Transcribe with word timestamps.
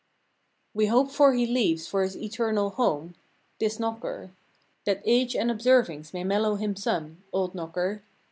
126 0.73 0.73
We 0.73 0.85
hope 0.87 1.15
'fore 1.15 1.33
he 1.35 1.45
leaves 1.45 1.85
for 1.87 2.01
his 2.01 2.17
eternal 2.17 2.71
home— 2.71 3.13
This 3.59 3.79
knocker; 3.79 4.31
That 4.85 5.03
age 5.05 5.35
and 5.35 5.51
observings 5.51 6.11
may 6.11 6.23
mellow 6.23 6.55
him 6.55 6.75
some— 6.75 7.21
Old 7.31 7.53
knocker. 7.53 8.01